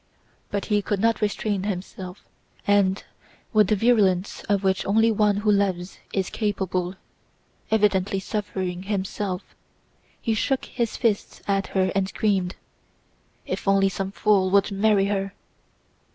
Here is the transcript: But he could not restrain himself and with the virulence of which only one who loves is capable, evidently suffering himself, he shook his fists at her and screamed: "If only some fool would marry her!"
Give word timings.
But 0.49 0.65
he 0.65 0.81
could 0.81 0.99
not 0.99 1.21
restrain 1.21 1.61
himself 1.61 2.23
and 2.65 3.03
with 3.53 3.67
the 3.67 3.75
virulence 3.75 4.41
of 4.49 4.63
which 4.63 4.83
only 4.87 5.11
one 5.11 5.37
who 5.45 5.51
loves 5.51 5.99
is 6.11 6.31
capable, 6.31 6.95
evidently 7.69 8.19
suffering 8.19 8.81
himself, 8.81 9.43
he 10.19 10.33
shook 10.33 10.65
his 10.65 10.97
fists 10.97 11.43
at 11.47 11.67
her 11.77 11.91
and 11.93 12.07
screamed: 12.09 12.55
"If 13.45 13.67
only 13.67 13.89
some 13.89 14.11
fool 14.11 14.49
would 14.49 14.71
marry 14.71 15.05
her!" 15.05 15.33